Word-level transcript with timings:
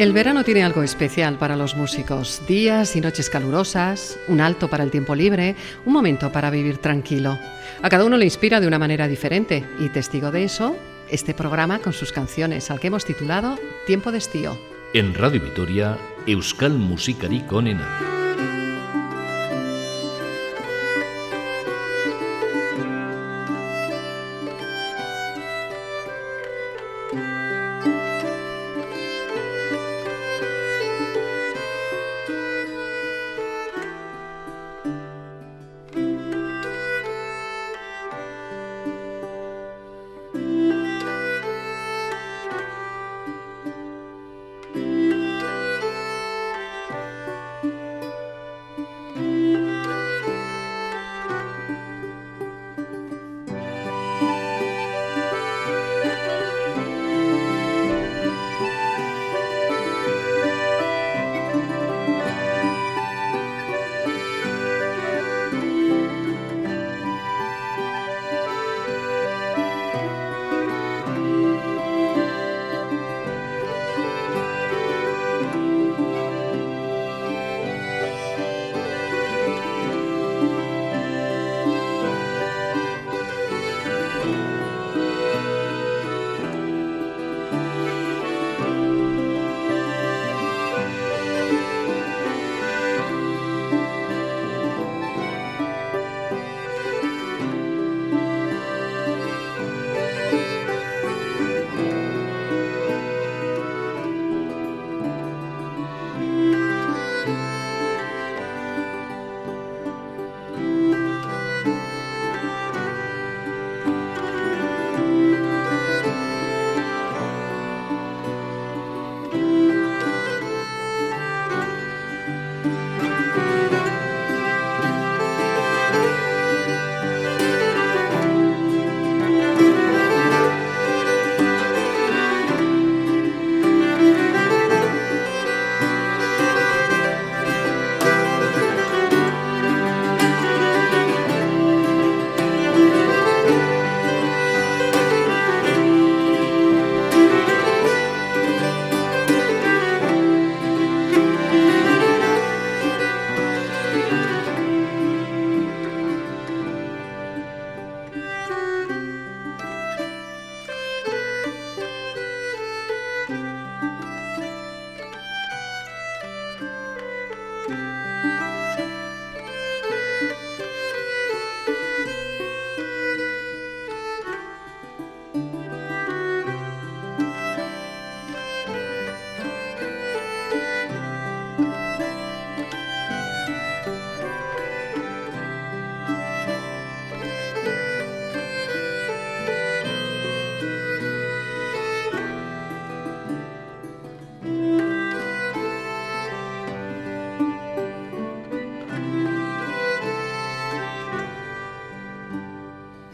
El 0.00 0.14
verano 0.14 0.44
tiene 0.44 0.64
algo 0.64 0.82
especial 0.82 1.36
para 1.36 1.56
los 1.56 1.76
músicos. 1.76 2.40
Días 2.48 2.96
y 2.96 3.02
noches 3.02 3.28
calurosas, 3.28 4.18
un 4.28 4.40
alto 4.40 4.70
para 4.70 4.82
el 4.82 4.90
tiempo 4.90 5.14
libre, 5.14 5.56
un 5.84 5.92
momento 5.92 6.32
para 6.32 6.48
vivir 6.48 6.78
tranquilo. 6.78 7.38
A 7.82 7.88
cada 7.90 8.06
uno 8.06 8.16
le 8.16 8.24
inspira 8.24 8.60
de 8.60 8.66
una 8.66 8.78
manera 8.78 9.08
diferente 9.08 9.62
y 9.78 9.90
testigo 9.90 10.30
de 10.30 10.44
eso, 10.44 10.74
este 11.10 11.34
programa 11.34 11.80
con 11.80 11.92
sus 11.92 12.12
canciones 12.12 12.70
al 12.70 12.80
que 12.80 12.86
hemos 12.86 13.04
titulado 13.04 13.58
Tiempo 13.86 14.10
de 14.10 14.16
estío. 14.16 14.58
En 14.94 15.12
Radio 15.12 15.42
Vitoria, 15.42 15.98
Euskal 16.26 16.78
Musikari 16.78 17.42
Konena. 17.42 18.19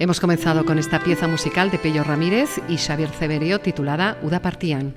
Hemos 0.07 0.21
comenzado 0.21 0.65
con 0.65 0.79
esta 0.79 1.01
pieza 1.01 1.27
musical 1.27 1.69
de 1.73 1.81
Pello 1.81 2.05
Ramírez 2.05 2.61
y 2.69 2.77
Xavier 2.77 3.11
Ceberio 3.11 3.59
titulada 3.59 4.17
Uda 4.23 4.41
Partían. 4.41 4.95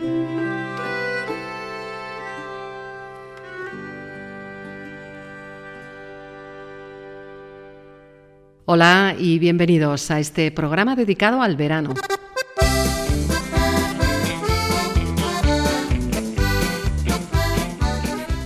Hola 8.65 9.15
y 9.17 9.39
bienvenidos 9.39 10.11
a 10.11 10.19
este 10.19 10.51
programa 10.51 10.95
dedicado 10.95 11.41
al 11.41 11.55
verano. 11.55 11.95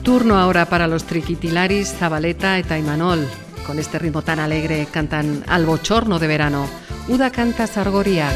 Turno 0.02 0.38
ahora 0.38 0.68
para 0.68 0.88
los 0.88 1.04
triquitilaris, 1.04 1.94
Zabaleta 1.94 2.58
y 2.58 2.64
Taimanol, 2.64 3.28
con 3.66 3.80
este 3.80 4.00
ritmo 4.00 4.22
tan 4.22 4.40
alegre 4.40 4.88
cantan 4.92 5.44
Al 5.48 5.66
bochorno 5.66 6.20
de 6.20 6.28
verano. 6.28 6.68
Uda 7.08 7.32
canta 7.32 7.68
Sargoriak. 7.68 8.36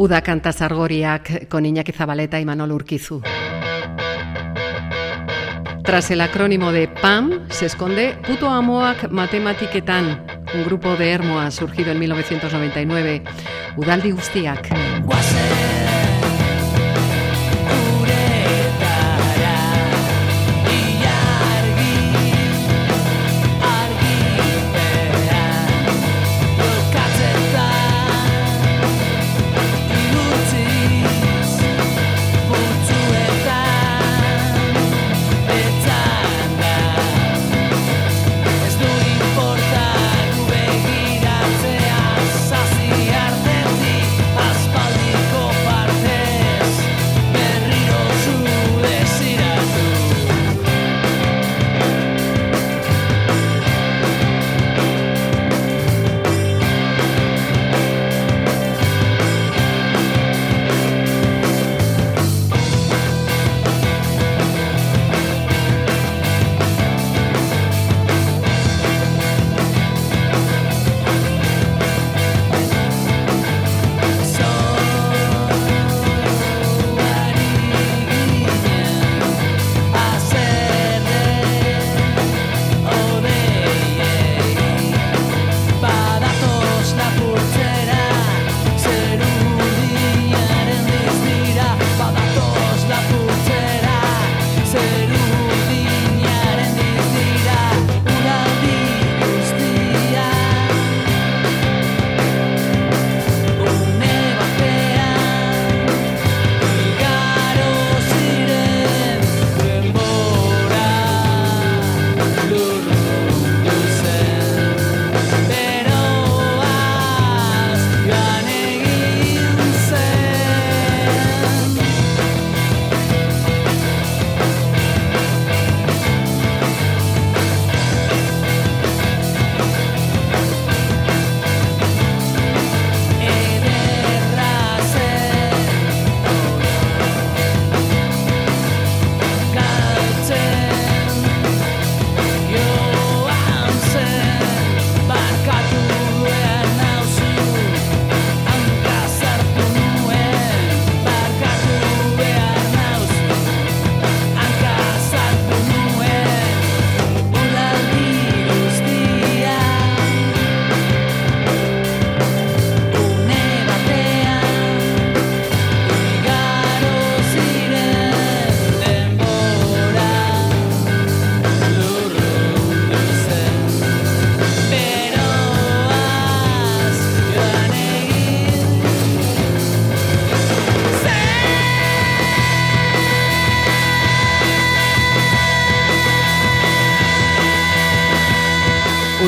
Uda 0.00 0.22
kanta 0.22 0.50
zargoriak 0.54 1.46
con 1.50 1.66
Iñaki 1.66 1.92
Zabaleta 1.92 2.40
y 2.40 2.46
Manol 2.46 2.72
Urquizu. 2.72 3.20
Tras 5.84 6.10
el 6.10 6.22
acrónimo 6.22 6.72
de 6.72 6.88
PAM 6.88 7.46
se 7.50 7.66
esconde 7.66 8.16
Puto 8.26 8.48
Amoak 8.48 9.10
Matematiketan, 9.10 10.24
un 10.54 10.64
grupo 10.64 10.96
de 10.96 11.10
Hermoa 11.10 11.50
surgido 11.50 11.92
en 11.92 11.98
1999. 11.98 13.24
Udaldi 13.76 14.12
Gustiak. 14.12 14.70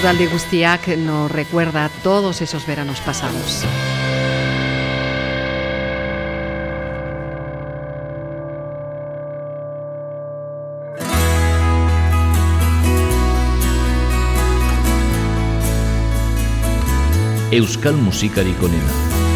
Udaldi 0.02 0.26
Gustiak 0.26 0.88
nos 0.98 1.30
recuerda 1.30 1.88
todos 2.02 2.42
esos 2.42 2.66
veranos 2.66 2.98
pasados. 3.02 3.64
Euskal 17.52 17.94
Musikarik 17.94 18.60
onena. 18.60 19.31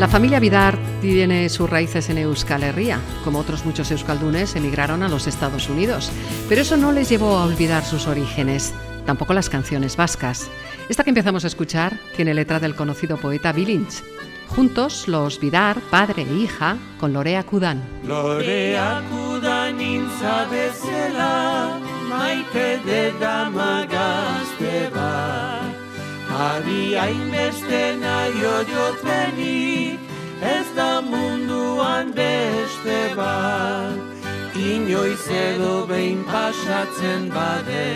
La 0.00 0.08
familia 0.08 0.40
Vidar 0.40 0.78
tiene 1.02 1.50
sus 1.50 1.68
raíces 1.68 2.08
en 2.08 2.16
Euskal 2.16 2.62
Herria. 2.62 2.98
Como 3.22 3.38
otros 3.38 3.66
muchos 3.66 3.90
euskaldunes, 3.90 4.56
emigraron 4.56 5.02
a 5.02 5.10
los 5.10 5.26
Estados 5.26 5.68
Unidos. 5.68 6.10
Pero 6.48 6.62
eso 6.62 6.78
no 6.78 6.90
les 6.90 7.10
llevó 7.10 7.36
a 7.36 7.44
olvidar 7.44 7.84
sus 7.84 8.06
orígenes, 8.06 8.72
tampoco 9.04 9.34
las 9.34 9.50
canciones 9.50 9.98
vascas. 9.98 10.48
Esta 10.88 11.04
que 11.04 11.10
empezamos 11.10 11.44
a 11.44 11.48
escuchar 11.48 11.98
tiene 12.16 12.32
letra 12.32 12.58
del 12.58 12.74
conocido 12.74 13.18
poeta 13.18 13.52
Lynch. 13.52 14.02
Juntos, 14.48 15.06
los 15.06 15.38
Vidar, 15.38 15.78
padre 15.90 16.22
e 16.22 16.32
hija, 16.32 16.78
con 16.98 17.12
Lorea 17.12 17.42
Kudan. 17.42 17.82
Lorea 18.06 19.02
Kudan 19.10 19.76
maite 22.08 22.78
de 22.86 23.12
Ari 26.40 26.94
hainbeste 26.96 28.00
nahi 28.00 28.44
odiotenik, 28.56 30.00
ez 30.40 30.68
da 30.76 31.02
munduan 31.04 32.14
beste 32.16 33.00
bat. 33.18 33.98
Inoiz 34.56 35.26
edo 35.40 35.74
behin 35.90 36.22
pasatzen 36.24 37.28
bade, 37.34 37.90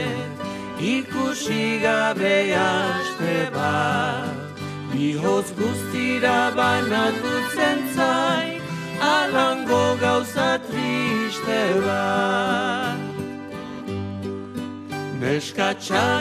ikusi 0.96 1.80
gabe 1.86 2.36
aste 2.64 3.38
bat. 3.56 4.60
Bihoz 4.92 5.48
guztira 5.60 6.52
banatutzen 6.58 7.80
zai, 7.96 8.60
alango 9.14 9.84
gauza 10.04 10.50
triste 10.68 11.62
bat. 11.88 13.03
Neska 15.24 15.72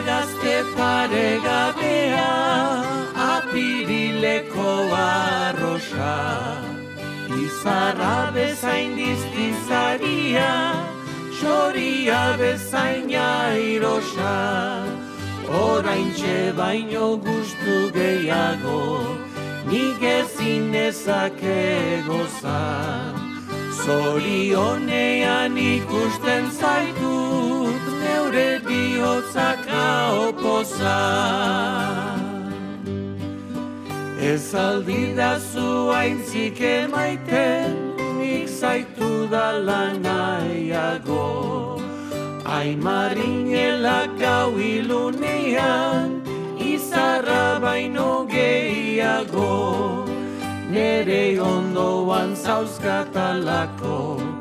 gazte 0.08 0.64
pare 0.78 1.38
gabea, 1.46 2.32
apirileko 3.32 4.72
arroxa. 4.96 6.16
Izarra 7.44 8.32
bezain 8.34 8.96
diztizaria, 8.96 10.54
xoria 11.38 12.24
bezain 12.40 13.12
airosa. 13.12 14.38
Orain 15.52 16.08
baino 16.56 17.18
gustu 17.26 17.76
gehiago, 17.92 18.84
nik 19.68 20.02
ezin 20.02 20.74
ezake 20.74 22.04
goza. 22.08 22.64
Zorionean 23.84 25.58
ikusten 25.58 26.46
zaitut, 26.60 27.43
neure 28.34 28.60
bihotzak 28.66 29.68
opoza. 30.28 31.00
Ez 34.20 34.56
aldi 34.56 35.13
da 35.16 35.40
zu 35.40 35.92
haintzik 35.92 36.62
emaiten, 36.62 37.75
nik 38.18 38.48
zaitu 38.48 39.28
da 39.30 39.52
lanaiago. 39.68 41.28
Aimarinela 42.46 44.08
gau 44.20 44.58
ilunean, 44.58 46.22
izarra 46.60 47.60
baino 47.62 48.25
gehiago. 48.28 50.06
Nere 50.72 51.40
ondoan 51.40 52.36
zauzkatalako, 52.36 54.33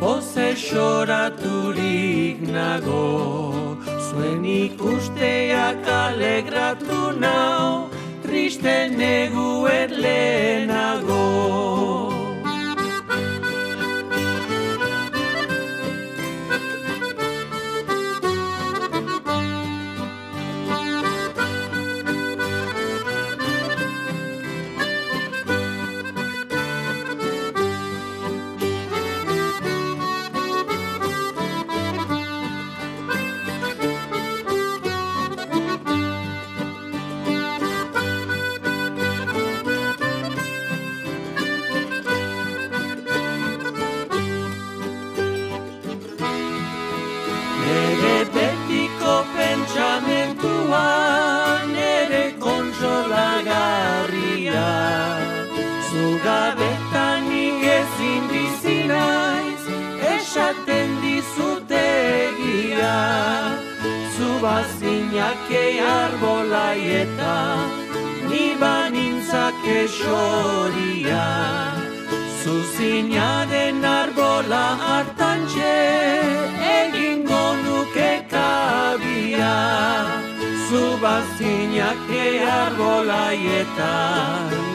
Poze 0.00 0.54
xoraturik 0.54 2.38
nago 2.54 3.76
Zuen 4.06 4.44
ikusteak 4.46 5.88
alegratu 5.90 7.00
nau 7.18 7.90
Triste 8.22 8.76
neguet 8.94 9.90
lehenago 9.90 11.77
bazinake 64.42 65.64
arbolaieta, 65.80 67.36
ni 68.28 68.44
banintzake 68.60 69.78
xoria. 69.96 71.26
Zuzinaren 72.40 73.84
arbola 73.98 74.64
hartan 74.82 75.40
egingo 76.78 77.44
nuke 77.64 78.12
kabia. 78.32 79.56
Zubazinake 80.68 82.26
arbolaieta, 82.58 83.94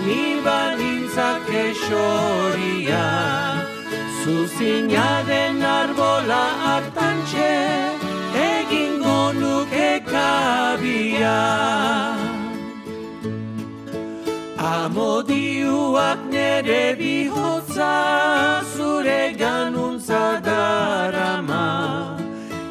ni 0.05 0.23
banintzake 0.45 1.63
xoria. 1.83 3.62
Zuzinaren 4.23 5.59
arbola 5.61 6.43
hartan 6.63 7.17
kabia. 10.11 11.39
Amodiuak 14.57 16.21
nere 16.31 16.95
bihotza 16.99 17.93
zure 18.73 19.35
ganuntza 19.41 20.39
darama. 20.47 21.67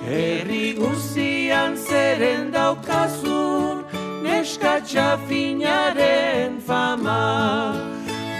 Herri 0.08 0.66
guzian 0.80 1.76
zeren 1.76 2.52
daukazun 2.56 3.84
neska 4.24 4.74
txafinaren 4.88 6.60
fama 6.66 7.22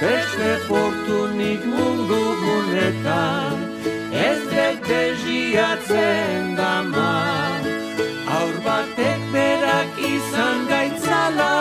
Beste 0.02 0.50
fortunik 0.68 1.62
mundu 1.64 2.22
gunetan 2.42 3.58
ez 4.26 4.40
dek 4.50 4.82
deziatzen 4.88 6.56
dama 6.58 7.12
Aur 8.42 8.56
batek 8.64 9.20
berak 9.32 9.98
izan 9.98 10.66
gaitzala, 10.70 11.54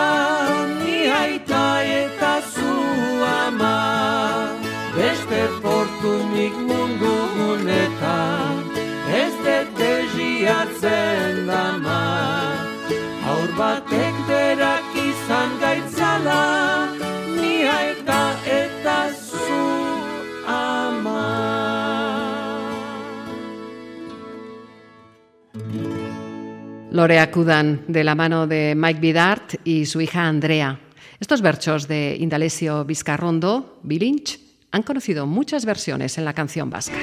ni 0.80 0.98
aita 1.20 1.66
eta 2.00 2.34
zu 2.52 2.72
ama. 3.22 3.78
Beste 4.96 5.42
portunik 5.64 6.56
mundu 6.68 7.14
gunetan, 7.36 8.64
ez 9.20 9.34
dut 9.44 9.68
deziatzen 9.82 11.46
dama. 11.50 12.00
Aur 13.34 13.50
batek 13.60 14.24
berak 14.30 14.98
izan 15.08 15.50
gaitzala, 15.62 16.40
ni 18.02 18.08
aita 18.08 18.36
eta 18.46 19.08
zu 19.14 19.42
ama. 20.46 21.22
Lorea 26.90 27.30
Kudan, 27.30 27.84
de 27.88 28.04
la 28.04 28.14
mano 28.14 28.46
de 28.46 28.74
Mike 28.76 29.00
Bidart 29.00 29.54
y 29.64 29.86
su 29.86 30.00
hija 30.00 30.28
Andrea. 30.28 30.78
Estos 31.18 31.40
versos 31.40 31.88
de 31.88 32.16
Indalesio 32.18 32.84
Vizcarrondo, 32.84 33.80
Bilinch, 33.82 34.40
han 34.72 34.82
conocido 34.82 35.26
muchas 35.26 35.64
versiones 35.64 36.18
en 36.18 36.24
la 36.24 36.32
canción 36.32 36.68
vasca. 36.68 36.98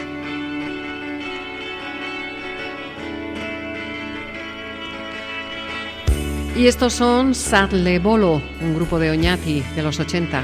Y 6.55 6.67
estos 6.67 6.91
son 6.93 7.33
Sadle 7.33 7.99
Bolo, 7.99 8.41
un 8.61 8.75
grupo 8.75 8.99
de 8.99 9.11
Oñati 9.11 9.63
de 9.75 9.81
los 9.81 9.97
80. 9.97 10.43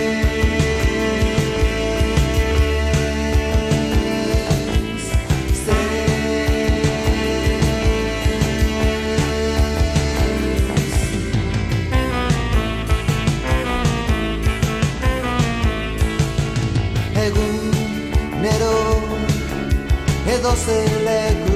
se 20.55 20.85
le 21.05 21.50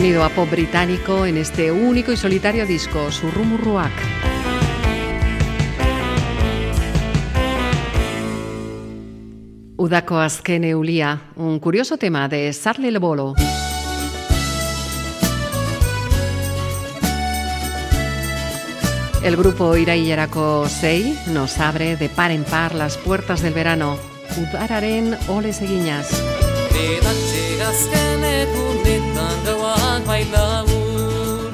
sonido 0.00 0.24
a 0.24 0.30
pop 0.30 0.50
británico 0.50 1.26
en 1.26 1.36
este 1.36 1.70
único 1.70 2.10
y 2.10 2.16
solitario 2.16 2.64
disco, 2.64 3.12
Surrumurruak. 3.12 3.92
Udako 9.76 10.16
azken 10.16 10.64
eulia, 10.64 11.20
un 11.36 11.58
curioso 11.58 11.98
tema 11.98 12.28
de 12.28 12.50
Sarle 12.54 12.90
Lebolo. 12.90 13.34
El 19.22 19.36
grupo 19.36 19.76
Irailerako 19.76 20.66
Sei 20.66 21.14
nos 21.26 21.60
abre 21.60 21.96
de 21.96 22.08
par 22.08 22.30
en 22.30 22.44
par 22.44 22.74
las 22.74 22.96
puertas 22.96 23.42
del 23.42 23.52
verano. 23.52 23.98
Udararen 24.38 25.18
oles 25.28 25.60
eginaz. 26.80 27.20
mai 30.10 30.24
labur 30.34 31.52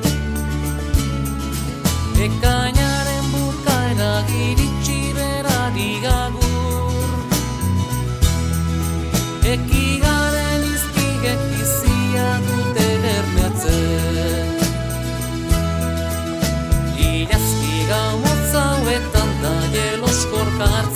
Ekainaren 2.27 3.27
bukaera 3.33 4.13
iritsi 4.45 5.01
bera 5.17 5.61
digagur 5.77 7.27
Ekigaren 9.55 10.63
izkigek 10.75 11.43
izia 11.63 12.29
dute 12.49 12.89
ermeatzen 13.17 14.51
Ilazki 17.11 17.77
gau 17.93 18.15
motzauetan 18.25 19.31
da 19.45 19.57
jeloskor 19.77 20.49
kartzen 20.61 20.96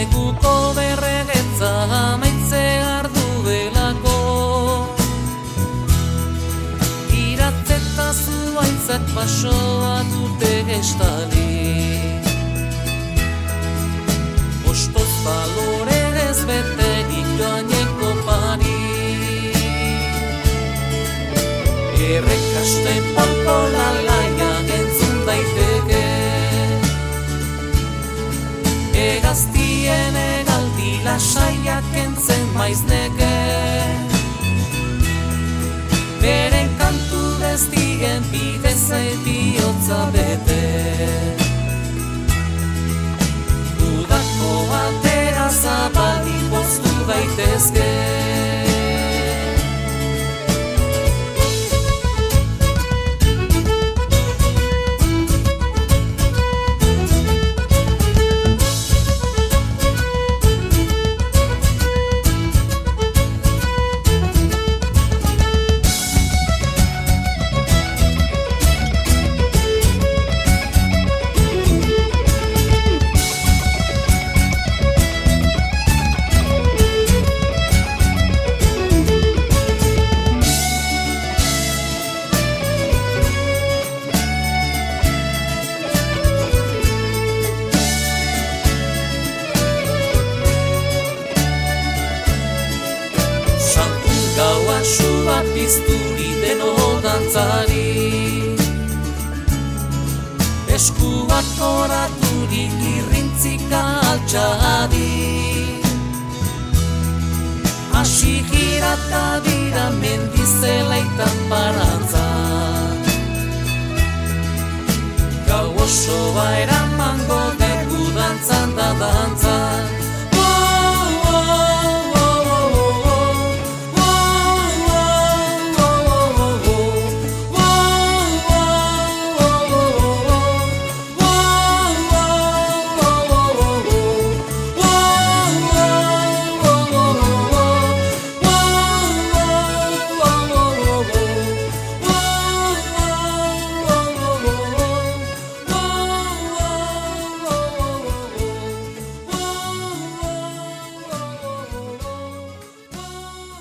neguko 0.00 0.52
berregetza 0.76 1.70
amaitze 1.96 2.62
ardu 2.98 3.26
belako 3.44 4.18
Iratzeta 7.24 8.06
zuaitzak 8.22 9.04
pasoa 9.16 9.96
dute 10.12 10.52
gestali 10.68 11.52
Ostoz 14.72 15.12
balore 15.26 16.00
ez 16.28 16.38
bete 16.48 16.92
joaneko 17.12 18.10
pari 18.28 18.78
Errekasten 22.12 23.04
polpola 23.18 23.90
laia 24.08 24.52
entzun 24.78 25.20
daiteke 25.28 25.69
Egaztien 29.30 30.16
egaldi 30.18 30.92
lasaiak 31.04 31.84
entzen 32.00 32.48
maiz 32.56 32.80
neke 32.88 33.28
Beren 36.18 36.72
kantu 36.80 37.20
deztigen 37.38 38.26
bidez 38.32 38.90
etiotza 38.98 40.00
bete. 40.16 40.58
Udako 43.92 44.50
atera 44.80 45.46
zabali 45.62 46.36
boztu 46.50 46.98
daitezke 47.12 48.69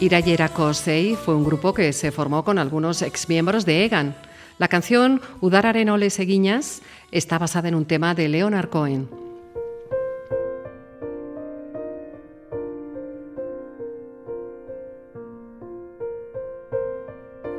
Irayerako 0.02 0.74
Sei 0.74 1.16
fue 1.16 1.36
un 1.36 1.44
grupo 1.44 1.74
que 1.74 1.92
se 1.92 2.12
formó 2.12 2.46
con 2.46 2.58
algunos 2.58 3.02
exmiembros 3.02 3.66
de 3.66 3.84
Egan. 3.84 4.16
La 4.58 4.70
canción 4.70 5.22
Udararen 5.42 5.90
ole 5.90 6.10
seguiñas 6.10 6.82
está 7.12 7.38
basada 7.38 7.68
en 7.68 7.76
un 7.76 7.84
tema 7.84 8.16
de 8.16 8.30
Leonard 8.30 8.70
Cohen. 8.70 9.10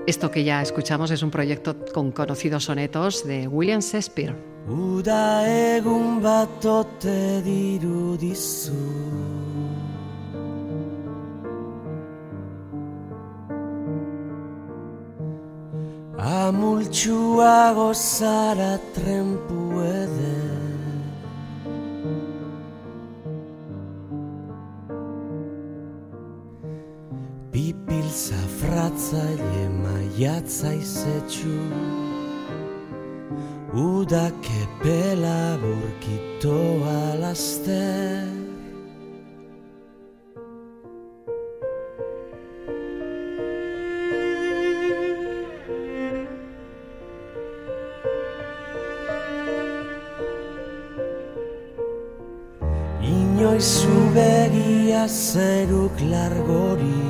Esto 0.07 0.31
que 0.31 0.43
ya 0.43 0.63
escuchamos 0.63 1.11
es 1.11 1.23
un 1.23 1.31
proyecto 1.31 1.77
con 1.93 2.11
conocidos 2.11 2.65
sonetos 2.65 3.27
de 3.27 3.47
William 3.49 3.81
Shakespeare. 3.81 4.35
Amultxuago 16.21 17.95
zara 17.95 18.79
trempu 18.93 19.81
ede 19.81 20.37
Pipil 27.51 28.09
zafratzaile 28.27 29.65
maiatza 29.83 30.75
izetxu. 30.75 31.57
Udak 33.73 34.45
epela 34.61 35.57
burkitoa 35.63 37.17
laster 37.23 38.40
Zu 53.61 53.93
begia 54.15 55.07
zeruk 55.07 55.93
largori. 56.01 57.05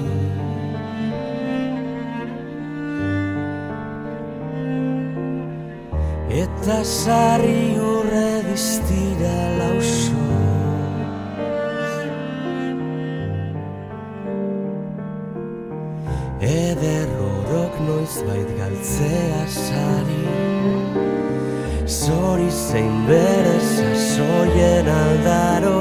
Eta 6.43 6.83
sari 6.83 7.79
urre 7.79 8.43
diztira 8.49 9.39
lauso. 9.61 10.27
Eder 16.41 17.09
horok 17.21 17.75
noiz 17.87 18.17
bait 18.27 18.51
galtzea 18.59 19.45
sari. 19.47 20.25
Zori 21.87 22.51
zein 22.51 23.07
bere 23.07 23.57
zazoien 23.71 24.91
aldaro 24.99 25.80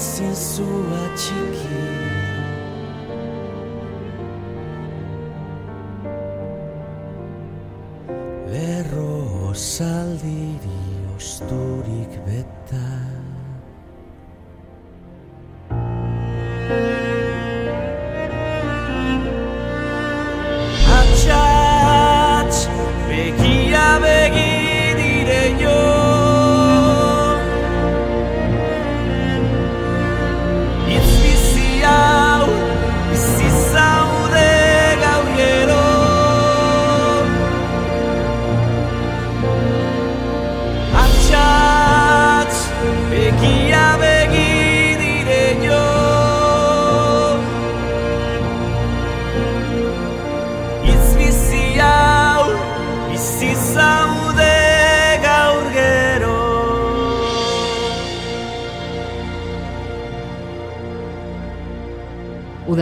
nasce 0.00 0.22
em 0.22 0.34
sua 0.34 1.09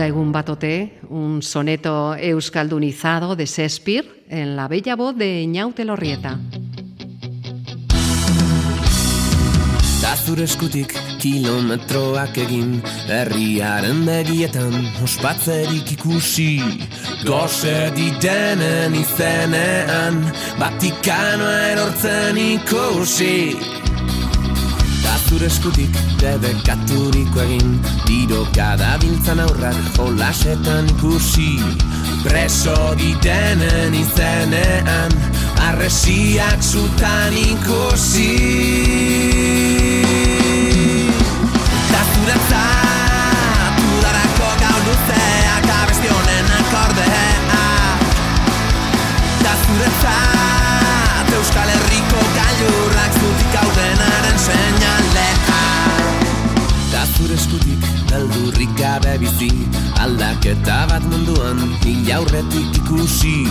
Egun 0.09 0.31
Batote, 0.31 0.99
un 1.09 1.41
soneto 1.43 2.15
euskaldunizado 2.15 3.35
de 3.35 3.45
Shakespeare 3.45 4.07
en 4.29 4.55
la 4.55 4.67
bella 4.67 4.95
voz 4.95 5.15
de 5.15 5.45
Ñaute 5.45 5.85
Lorrieta. 5.85 6.39
Da 10.01 10.15
zure 10.17 10.47
eskutik 10.47 10.95
kilometroak 11.21 12.39
egin 12.41 12.79
Herriaren 13.11 14.01
begietan 14.07 14.73
ospatzerik 15.05 15.91
ikusi 15.99 16.55
Gose 17.27 17.91
didenen 17.93 18.95
izenean 18.97 20.23
Vatikanoa 20.57 21.59
erortzen 21.75 22.39
ikusi 22.45 23.35
zure 25.29 25.45
eskutik 25.45 25.93
debekaturiko 26.21 27.41
egin. 27.45 27.75
Diro 28.07 28.45
kada 28.55 28.95
biltzan 29.01 29.39
aurrak 29.45 29.99
olasetan 30.01 30.89
ikusi. 30.95 31.51
Preso 32.23 32.77
ditenen 32.99 33.93
izenean 33.93 35.13
Arresiak 35.69 36.63
zutan 36.63 37.33
ikusi. 37.45 38.31
Da 41.91 42.88
beldurrik 58.09 58.73
gabe 58.77 59.17
bizi 59.21 59.51
Aldaketa 59.99 60.59
Eta 60.69 60.85
bat 60.89 61.03
munduan 61.09 61.59
inaurretik 61.85 62.77
ikusi. 62.81 63.47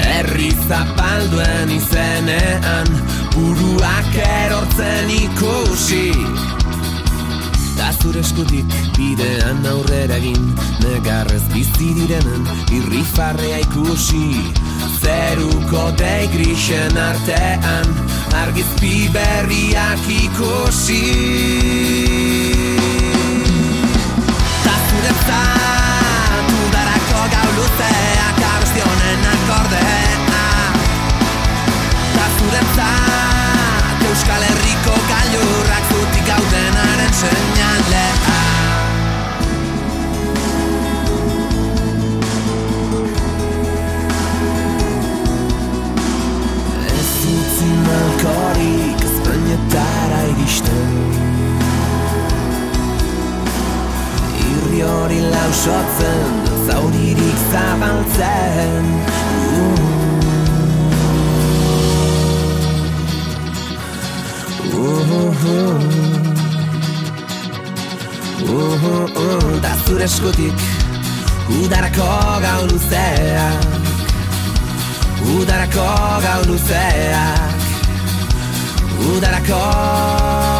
Herri 0.00 0.50
zapalduen 0.68 1.70
izenean 1.74 2.88
Buruak 3.34 4.16
erortzen 4.24 5.12
ikusi. 5.16 6.10
Da 7.76 7.92
zure 8.00 8.24
eskutik 8.24 8.72
bidean 8.96 9.64
aurrera 9.68 10.16
egin 10.16 10.48
Negarrez 10.80 11.44
bizi 11.52 11.92
direnen 12.00 12.48
irri 12.78 13.04
farrea 13.14 13.60
ikusi. 13.66 14.26
Zeruko 15.00 15.90
dei 16.00 16.26
grisen 16.34 16.96
artean 17.08 17.96
Argizpi 18.44 19.08
berriak 19.12 20.08
ikusi 20.20 22.15
gau 27.76 27.88
luzeak 27.88 28.40
Abestionen 28.54 29.24
akordea 29.32 30.44
Da 32.16 32.26
zure 32.38 32.62
zatu 32.76 34.06
Euskal 34.08 34.42
Herriko 34.42 34.94
gailurrak 35.10 35.84
zutik 35.90 36.26
gaudenaren 36.26 37.12
seinalea. 37.12 38.14
Ez 46.86 47.12
utzi 47.34 47.70
malkorik 47.84 49.04
Espainetara 49.10 50.22
iristen. 50.32 50.98
Irri 54.46 54.82
hori 54.82 55.20
lausotzen 55.30 56.26
Zauririk 56.26 56.45
zabaltzen 57.56 58.84
Uh, 64.76 65.12
uh, 65.18 65.44
uh. 65.44 65.76
Uh, 68.46 69.60
Da 69.62 69.72
zure 69.86 70.04
eskutik 70.04 70.58
Udarako 71.62 72.10
gau 72.44 72.62
luzeak 72.68 73.64
Udarako 75.36 75.88
gau 76.26 76.40
luzeak 76.50 77.64
Udarako 79.14 80.55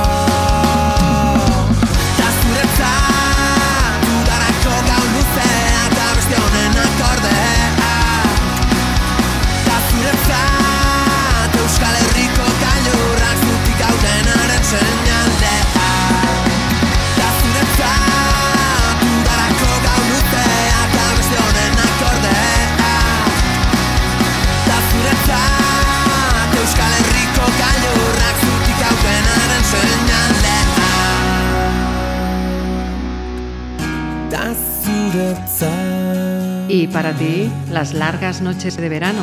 Para 36.93 37.13
ti, 37.13 37.51
las 37.71 37.93
largas 37.93 38.41
noches 38.41 38.77
de 38.77 38.89
verano 38.89 39.23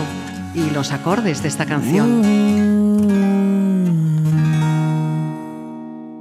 y 0.54 0.70
los 0.70 0.92
acordes 0.92 1.42
de 1.42 1.48
esta 1.48 1.66
canción. 1.66 2.22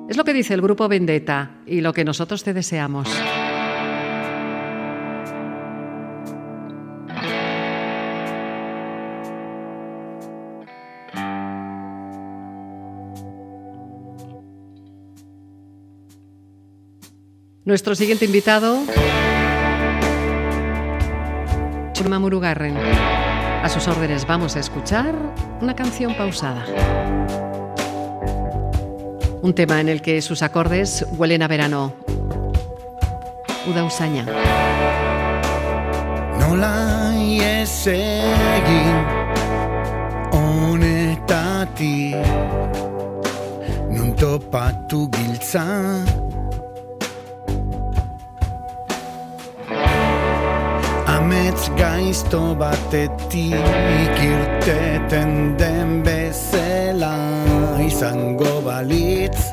Es 0.08 0.16
lo 0.16 0.24
que 0.24 0.32
dice 0.32 0.54
el 0.54 0.62
grupo 0.62 0.88
Vendetta 0.88 1.50
y 1.66 1.80
lo 1.80 1.92
que 1.92 2.04
nosotros 2.04 2.42
te 2.42 2.54
deseamos. 2.54 3.08
Nuestro 17.64 17.94
siguiente 17.94 18.24
invitado, 18.24 18.82
Murugarren. 22.08 22.76
A 22.76 23.68
sus 23.68 23.86
órdenes 23.86 24.26
vamos 24.26 24.56
a 24.56 24.60
escuchar 24.60 25.14
una 25.60 25.74
canción 25.74 26.14
pausada. 26.16 26.64
Un 29.40 29.54
tema 29.54 29.80
en 29.80 29.88
el 29.88 30.02
que 30.02 30.20
sus 30.20 30.42
acordes 30.42 31.06
huelen 31.16 31.42
a 31.42 31.48
verano. 31.48 31.92
Uda 33.66 33.84
Usaña. 33.84 34.26
Honetatik 40.32 42.16
topatu 44.22 45.10
Amets 51.52 51.68
gaizto 51.76 52.54
batetik 52.56 54.16
irteten 54.24 55.58
den 55.58 56.02
bezala. 56.02 57.12
Izango 57.84 58.62
balitz 58.64 59.51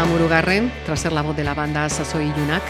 Gorka 0.00 0.14
Murugarren, 0.14 0.72
tras 0.86 1.00
ser 1.00 1.12
la 1.12 1.20
voz 1.20 1.36
de 1.36 1.44
la 1.44 1.52
banda 1.52 1.86
Sasoy 1.90 2.32
Yunak, 2.34 2.62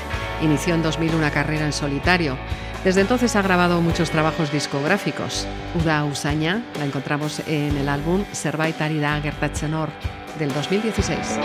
inició 0.43 0.75
en 0.75 0.83
2000 0.83 1.14
una 1.14 1.31
carrera 1.31 1.64
en 1.64 1.73
solitario. 1.73 2.37
Desde 2.83 3.03
entonces 3.03 3.37
ha 3.37 3.43
grabado 3.43 3.81
muchos 3.81 4.11
trabajos 4.11 4.51
discográficos. 4.51 5.47
Uda 5.81 6.05
Usaña 6.05 6.64
la 6.77 6.87
encontramos 6.87 7.40
en 7.47 7.77
el 7.77 7.88
álbum 7.88 8.25
Zerbaitari 8.35 8.99
da 8.99 9.21
Gertatzenor 9.21 9.90
del 10.40 10.53
2016. 10.53 11.38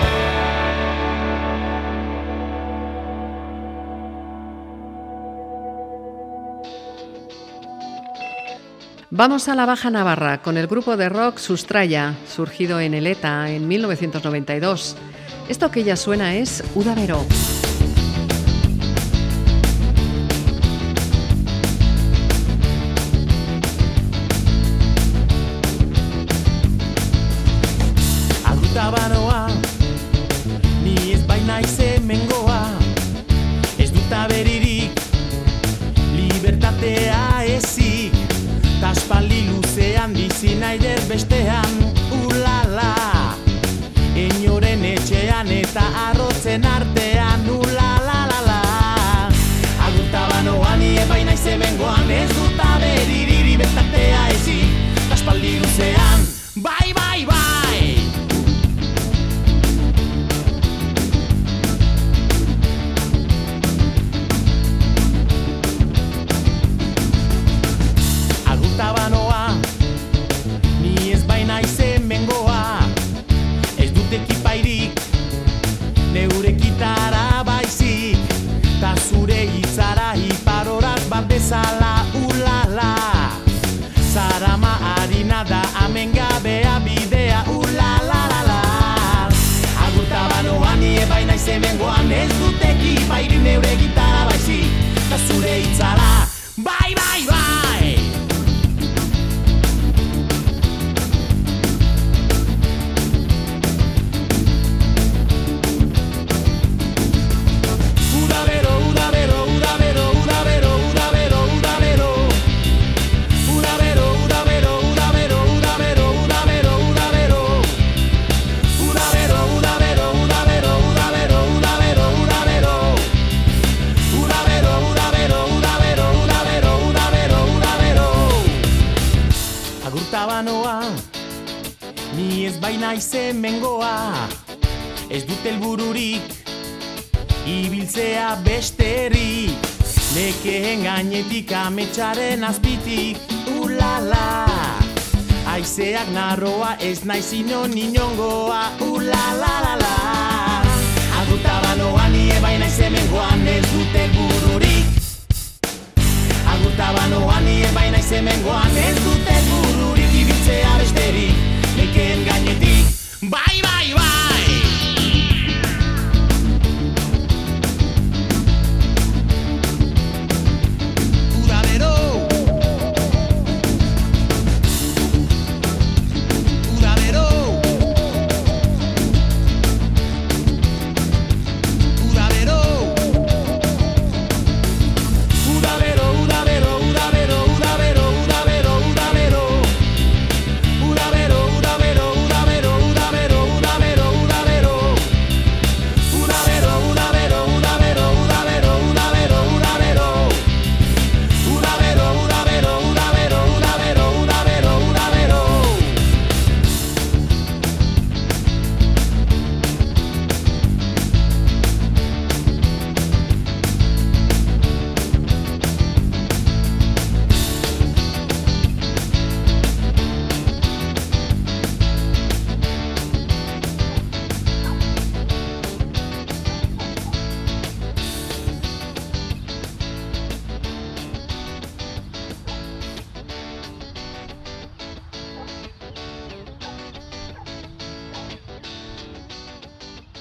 Vamos 9.12 9.48
a 9.50 9.56
la 9.56 9.68
Baja 9.68 9.92
Navarra 9.92 10.42
con 10.42 10.58
el 10.58 10.66
grupo 10.66 10.98
de 10.98 11.10
rock 11.10 11.38
Sustraya, 11.38 12.16
surgido 12.28 12.80
en 12.80 12.96
Eleta 12.96 13.52
en 13.52 13.68
1992. 13.68 14.98
Esto 15.48 15.70
que 15.70 15.84
ya 15.84 15.96
suena 15.96 16.36
es 16.36 16.64
Udavero. 16.74 17.24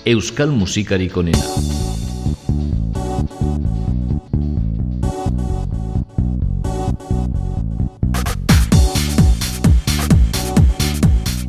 euskal 0.04 0.50
musikarik 0.50 1.16
onena. 1.16 1.38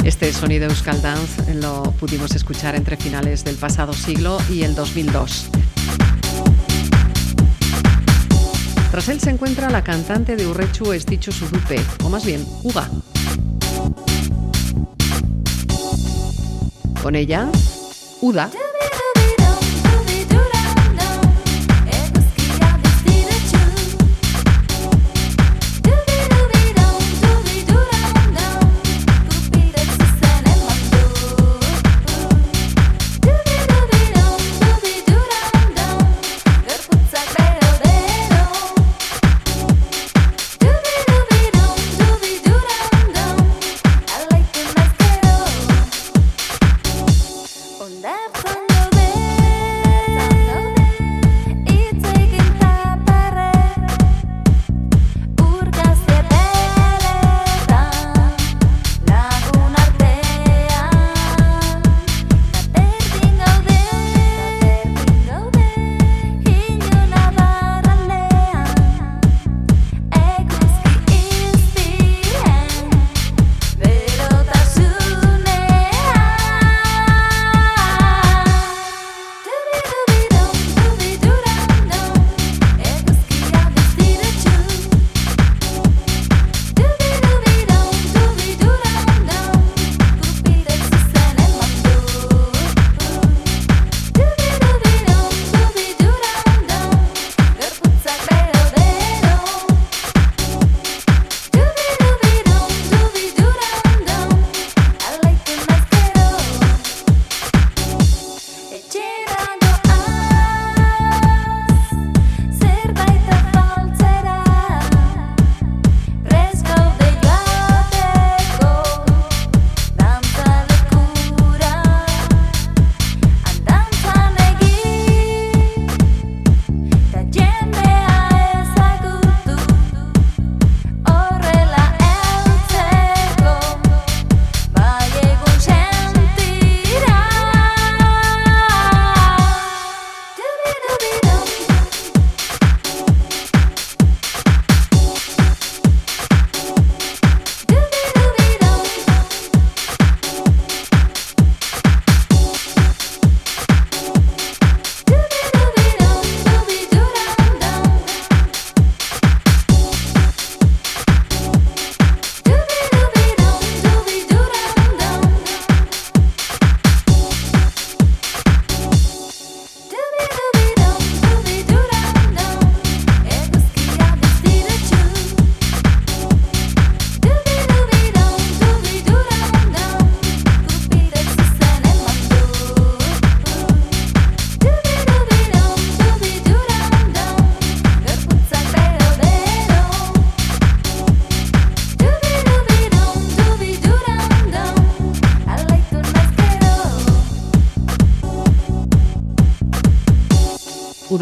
Este 0.05 0.31
sonido 0.31 0.67
Euskal 0.67 1.01
Dance 1.01 1.53
lo 1.55 1.83
pudimos 1.99 2.33
escuchar 2.35 2.75
entre 2.75 2.95
finales 2.95 3.43
del 3.43 3.55
pasado 3.55 3.91
siglo 3.91 4.37
y 4.49 4.63
el 4.63 4.73
2002. 4.73 5.49
Tras 8.91 9.09
él 9.09 9.19
se 9.19 9.31
encuentra 9.31 9.69
la 9.69 9.83
cantante 9.83 10.37
de 10.37 10.47
Urrechu 10.47 10.93
Esticho 10.93 11.33
Sudupe, 11.33 11.81
o 12.03 12.09
más 12.09 12.25
bien, 12.25 12.45
Uga. 12.63 12.89
Con 17.01 17.15
ella 17.15 17.49
UDA. 18.21 18.64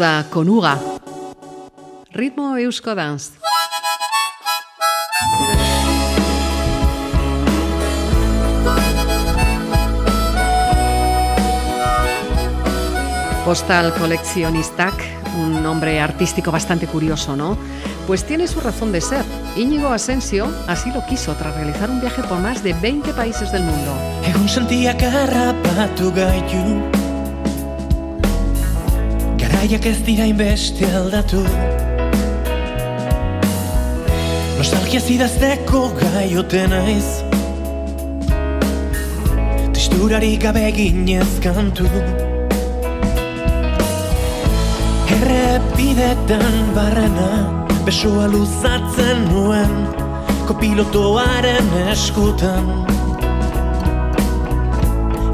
Uda 0.04 0.26
konuga. 0.28 0.76
Ritmo 2.12 2.58
eusko 2.60 2.92
danz. 2.94 3.30
Postal 13.46 13.94
coleccionistak, 13.94 14.92
un 15.38 15.62
nombre 15.62 15.98
artístico 15.98 16.52
bastante 16.52 16.86
curioso, 16.86 17.34
¿no? 17.34 17.56
Pues 18.06 18.26
tiene 18.26 18.46
su 18.46 18.60
razón 18.60 18.92
de 18.92 19.00
ser. 19.00 19.24
Íñigo 19.56 19.88
Asensio 19.88 20.52
así 20.66 20.90
lo 20.92 21.06
quiso 21.06 21.32
tras 21.32 21.54
realizar 21.54 21.88
un 21.88 22.02
viaje 22.02 22.22
por 22.24 22.40
más 22.40 22.62
de 22.62 22.74
20 22.74 23.14
países 23.14 23.50
del 23.52 23.62
mundo. 23.62 23.94
Garaiak 29.64 29.86
ez 29.88 30.00
dira 30.04 30.26
inbeste 30.28 30.84
aldatu. 30.92 31.38
Nostalgia 34.58 35.00
zidazteko 35.00 35.78
gaiote 35.96 36.66
naiz. 36.68 37.06
Tristurari 39.72 40.34
gabe 40.42 40.66
ginez 40.76 41.40
kantu. 41.40 41.88
Errepidetan 45.16 46.60
barrena 46.76 47.30
Besoa 47.88 48.26
luzatzen 48.34 49.24
nuen 49.30 49.72
Kopilotoaren 50.44 51.72
eskutan. 51.94 52.68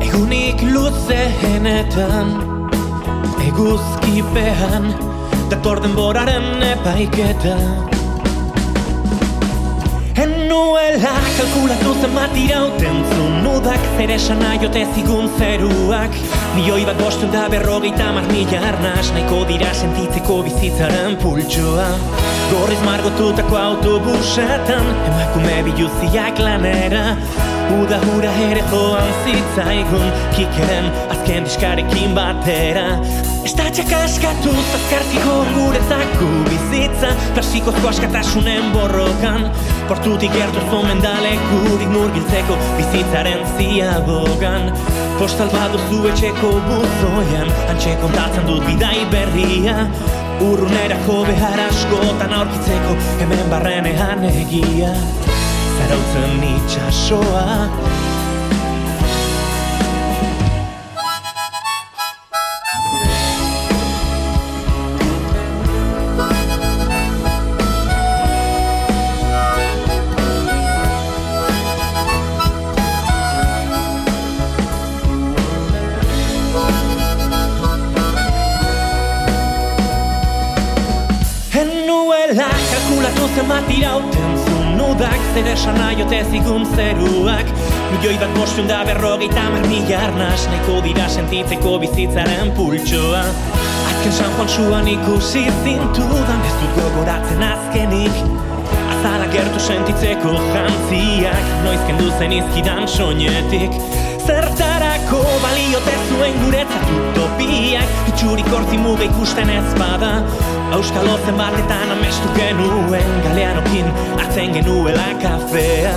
Egunik 0.07 0.62
luzeenetan 0.70 2.49
Eguzkipean 3.51 4.84
Dator 5.51 5.80
denboraren 5.82 6.62
epaiketa. 6.62 7.57
En 10.22 10.34
nuela 10.48 11.14
kalkulatu 11.38 11.96
zenbat 11.98 12.36
irauten 12.38 13.01
zuen 13.09 13.40
Nudak 13.42 13.88
zer 13.96 14.12
esan 14.14 14.44
aiote 14.53 14.84
zigun 14.94 15.26
zeruak. 15.38 16.14
Milioi 16.55 16.84
bat 16.86 17.03
bostun 17.03 17.34
da 17.34 17.48
berrogeita 17.51 18.12
mar 18.14 18.30
mila 18.30 18.62
arnaz 18.70 19.11
Nahiko 19.16 19.42
dira 19.51 19.74
sentitzeko 19.74 20.42
bizitzaren 20.46 21.18
pultsoa 21.22 21.88
Gorriz 22.53 22.80
margotutako 22.86 23.59
autobusetan 23.64 24.94
Emakume 25.11 25.62
biluziak 25.70 26.38
lanera 26.38 27.05
Uda 27.71 27.99
hura 28.03 28.31
ere 28.49 28.62
joan 28.71 29.11
zitzaigun. 29.25 30.07
Kikeren 30.35 30.89
azken 31.14 31.47
diskarekin 31.47 32.14
batera. 32.16 32.87
Estatxak 33.47 33.93
askatu 33.97 34.53
zazkar 34.73 35.05
zigor 35.12 35.51
guretzako 35.55 36.31
bizitza. 36.49 37.12
Plastikozko 37.37 37.93
askatasunen 37.93 38.73
borrokan. 38.75 39.47
Portutik 39.89 40.35
gertu 40.35 40.64
zomen 40.73 41.03
dalekurik 41.05 41.89
murgiltzeko 41.95 42.59
bizitzaren 42.81 43.47
ziabogan. 43.57 44.71
Postal 45.21 45.51
baduzu 45.55 46.07
etxeko 46.11 46.55
buzoian 46.68 47.51
Antxe 47.68 47.97
kontatzen 48.03 48.47
dut 48.51 48.66
bidai 48.66 48.99
berria. 49.14 49.77
Urrunerako 50.41 51.23
behar 51.29 51.66
askotan 51.66 52.33
aurkitzeko 52.33 52.97
Hemen 53.21 53.51
barrenean 53.53 54.25
egia 54.31 54.95
Zarautzen 55.81 56.43
itxasoa 56.45 57.45
zer 85.41 85.53
esan 85.53 85.76
nahi 85.78 86.03
ote 86.03 86.20
zigun 86.30 86.66
zeruak. 86.76 87.49
Milioi 87.91 88.16
bat 88.20 88.32
bostun 88.36 88.68
da 88.68 88.82
berrogeita 88.84 89.45
mar 89.53 89.64
mila 89.68 90.01
arnaz 90.07 90.47
Nahiko 90.51 90.80
dira 90.84 91.07
sentitzeko 91.09 91.78
bizitzaren 91.80 92.53
pultsoa. 92.57 93.22
Azken 93.91 94.12
San 94.18 94.36
Juan 94.36 94.49
suan 94.49 94.88
ikusi 94.88 95.47
zintudan 95.64 96.45
Ez 96.49 96.57
dut 96.61 96.76
gogoratzen 96.76 97.43
azkenik. 97.53 98.20
Azala 98.93 99.30
gertu 99.32 99.61
sentitzeko 99.61 100.36
jantziak 100.53 101.51
Noiz 101.64 101.80
kendu 101.88 102.11
zen 102.18 102.36
izkidan 102.36 102.88
soinetik 102.88 103.80
Zertarako 104.27 105.21
baliote 105.43 105.95
zuen 106.09 106.37
guretzat? 106.45 106.91
Utopiak 106.99 108.09
Itxurik 108.12 108.49
hortzi 108.53 108.79
muga 108.81 109.07
ikusten 109.09 109.51
ez 109.51 109.68
bada. 109.79 110.12
Auskalo 110.77 111.16
zenbatetan 111.27 111.95
amestu 111.97 112.29
genuen 112.37 113.14
Galeanokin 113.25 113.89
hartzen 114.18 114.53
genuela 114.57 115.09
kafea. 115.23 115.95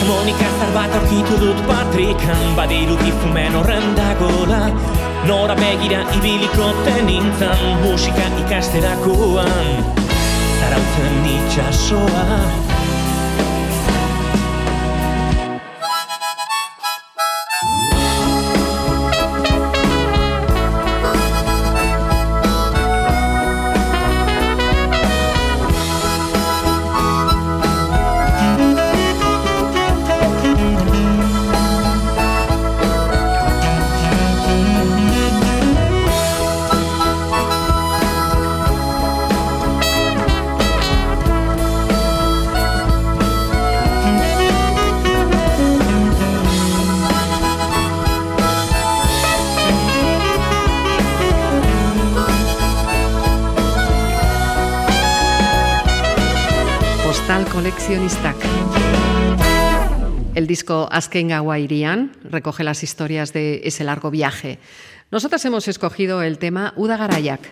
Harmonika 0.00 0.48
zar 0.58 0.70
bat 0.74 0.94
aurkitu 0.96 1.36
dut 1.42 1.58
patrikan 1.68 2.54
Badiru 2.56 2.96
difumen 3.02 3.58
horren 3.58 3.90
dagola 3.98 4.62
Nora 5.28 5.56
begira 5.58 6.00
ibiliko 6.16 6.70
tenintzan 6.86 7.62
Musika 7.84 8.30
ikasterakoan 8.46 9.70
Zarautzen 10.60 11.22
itxasoa 11.36 12.69
coleccionistak. 57.60 58.36
El 60.34 60.46
disco 60.46 60.88
Azken 60.90 61.28
Gaua 61.28 61.58
Irian 61.58 62.12
recoge 62.24 62.64
las 62.64 62.82
historias 62.82 63.34
de 63.34 63.60
ese 63.64 63.84
largo 63.84 64.10
viaje. 64.10 64.58
Nosotras 65.10 65.44
hemos 65.44 65.68
escogido 65.68 66.22
el 66.22 66.38
tema 66.38 66.72
Uda 66.76 66.96
Garaiak. 66.96 67.42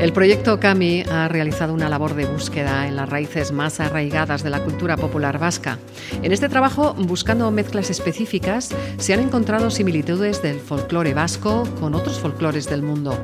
El 0.00 0.12
proyecto 0.12 0.58
Kami 0.58 1.04
ha 1.08 1.28
realizado 1.28 1.72
una 1.72 1.88
labor 1.88 2.16
de 2.16 2.26
búsqueda 2.26 2.88
en 2.88 2.96
las 2.96 3.08
raíces 3.08 3.52
más 3.52 3.78
arraigadas 3.78 4.42
de 4.42 4.50
la 4.50 4.64
cultura 4.64 4.96
popular 4.96 5.38
vasca. 5.38 5.78
En 6.24 6.32
este 6.32 6.48
trabajo, 6.48 6.94
buscando 6.94 7.48
mezclas 7.52 7.90
específicas, 7.90 8.74
se 8.98 9.14
han 9.14 9.20
encontrado 9.20 9.70
similitudes 9.70 10.42
del 10.42 10.58
folclore 10.58 11.14
vasco 11.14 11.62
con 11.78 11.94
otros 11.94 12.18
folclores 12.18 12.68
del 12.68 12.82
mundo. 12.82 13.16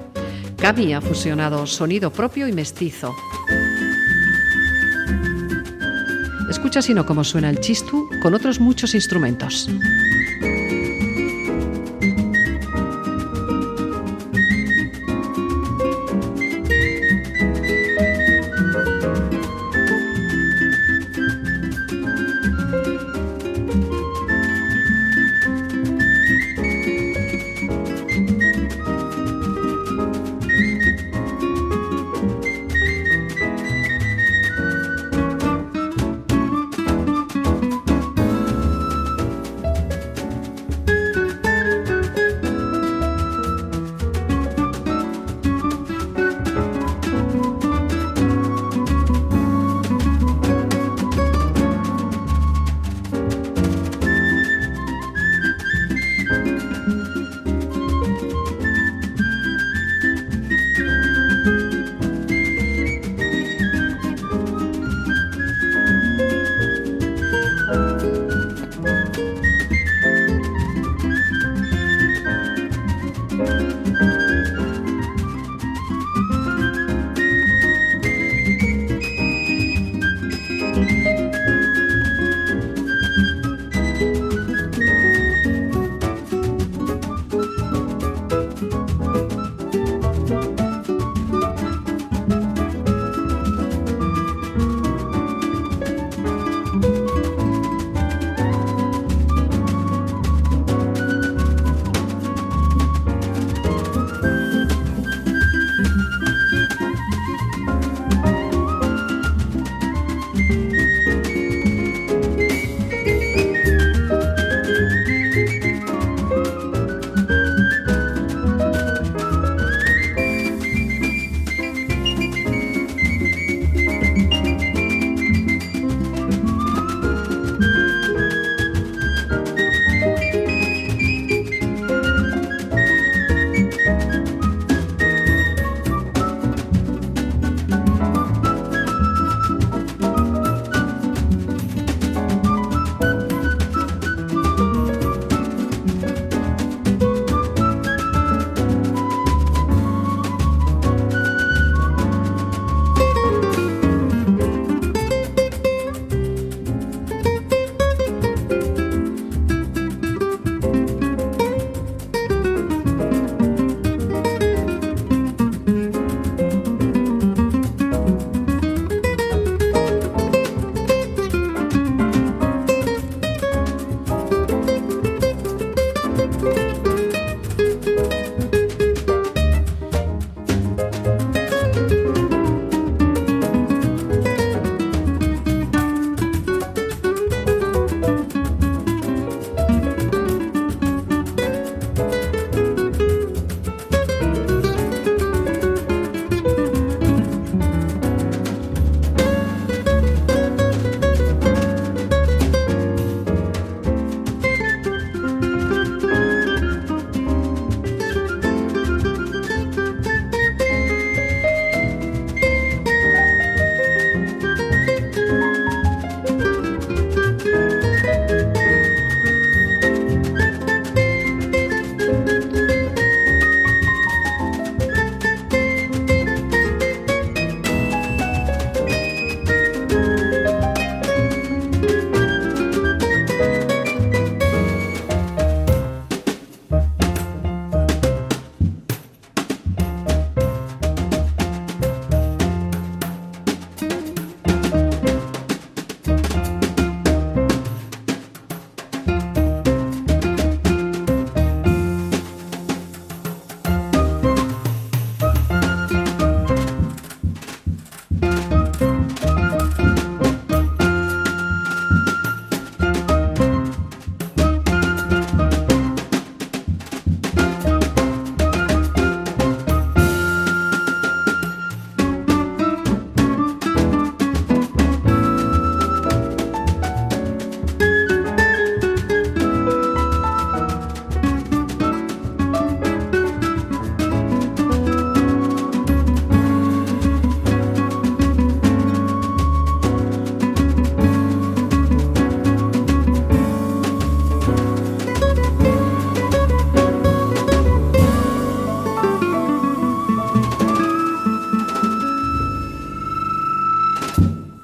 Kami 0.59 0.95
ha 0.95 1.01
fusionado 1.01 1.67
sonido 1.67 2.13
propio 2.13 2.47
y 2.47 2.53
mestizo. 2.53 3.13
Escucha 6.53 6.83
sino 6.83 7.07
cómo 7.07 7.25
suena 7.25 7.49
el 7.49 7.61
chistu 7.61 8.11
con 8.21 8.35
otros 8.35 8.61
muchos 8.61 8.95
instrumentos. 8.95 9.71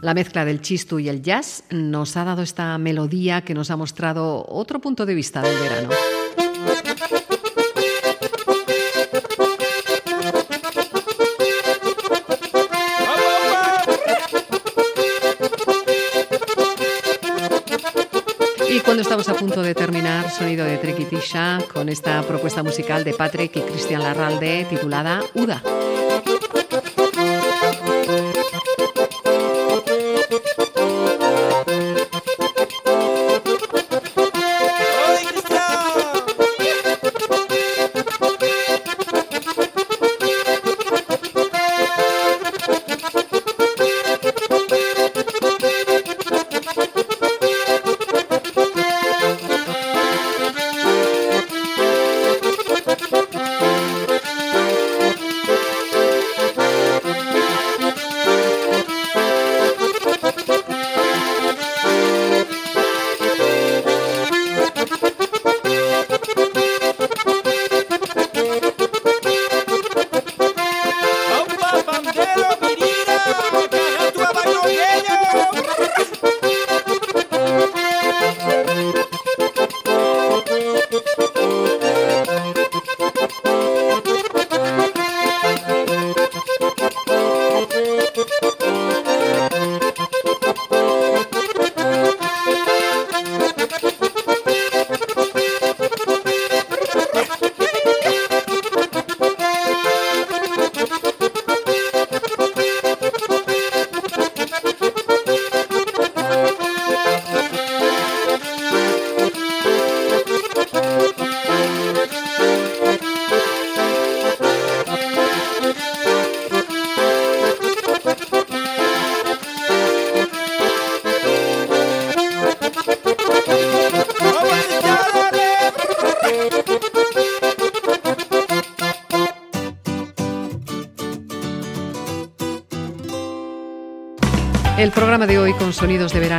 La 0.09 0.15
mezcla 0.15 0.47
del 0.47 0.63
chistu 0.63 0.99
y 1.01 1.11
el 1.11 1.21
jazz 1.21 1.65
nos 1.69 2.17
ha 2.17 2.25
dado 2.25 2.41
esta 2.41 2.79
melodía 2.79 3.43
que 3.43 3.53
nos 3.53 3.71
ha 3.71 3.77
mostrado 3.77 4.43
otro 4.49 4.81
punto 4.81 5.05
de 5.05 5.15
vista 5.15 5.43
del 5.43 5.59
verano. 5.59 5.91
Y 18.71 18.81
cuando 18.81 19.03
estamos 19.03 19.29
a 19.29 19.35
punto 19.35 19.61
de 19.61 19.75
terminar, 19.75 20.31
sonido 20.31 20.65
de 20.65 20.79
Triquitisha 20.79 21.59
con 21.71 21.91
esta 21.91 22.23
propuesta 22.23 22.63
musical 22.63 23.05
de 23.05 23.13
Patrick 23.13 23.57
y 23.57 23.61
Cristian 23.61 24.03
Larralde 24.03 24.67
titulada 24.71 25.21
Uda. 25.35 25.63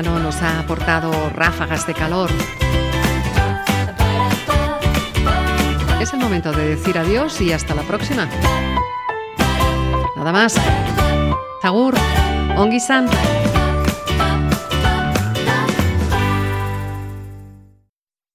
Nos 0.02 0.42
ha 0.42 0.60
aportado 0.60 1.12
ráfagas 1.32 1.86
de 1.86 1.94
calor. 1.94 2.30
Es 6.00 6.14
el 6.14 6.20
momento 6.20 6.52
de 6.52 6.76
decir 6.76 6.98
adiós 6.98 7.42
y 7.42 7.52
hasta 7.52 7.76
la 7.76 7.82
próxima. 7.84 8.30
Nada 10.16 10.32
más. 10.32 10.56
Tagur, 11.62 11.96
Ongi-san. 12.56 13.08